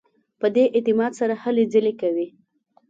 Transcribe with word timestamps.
په 0.39 0.47
دې 0.55 0.65
اعتماد 0.75 1.11
سره 1.19 1.33
هلې 1.43 1.63
ځلې 1.73 1.93
کوي. 2.01 2.27